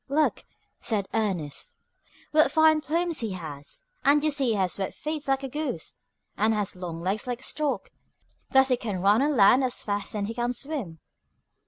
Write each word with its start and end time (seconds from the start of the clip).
"Look," 0.09 0.45
said 0.79 1.07
Ernest, 1.13 1.75
"what 2.31 2.51
fine 2.51 2.81
plumes 2.81 3.19
he 3.19 3.33
has, 3.33 3.83
and 4.03 4.23
you 4.23 4.31
see 4.31 4.45
he 4.45 4.53
has 4.55 4.79
web 4.79 4.93
feet 4.95 5.27
like 5.27 5.43
a 5.43 5.47
goose, 5.47 5.95
and 6.35 6.55
has 6.55 6.75
long 6.75 7.01
legs 7.01 7.27
like 7.27 7.41
a 7.41 7.43
stork: 7.43 7.91
thus 8.49 8.69
he 8.69 8.77
can 8.77 8.99
run 9.03 9.21
on 9.21 9.37
land 9.37 9.63
as 9.63 9.83
fast 9.83 10.15
as 10.15 10.25
he 10.25 10.33
can 10.33 10.53
swim." 10.53 10.97